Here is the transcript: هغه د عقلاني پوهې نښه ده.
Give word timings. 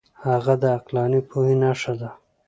هغه 0.25 0.53
د 0.61 0.63
عقلاني 0.77 1.21
پوهې 1.29 1.55
نښه 1.61 1.93
ده. 1.99 2.09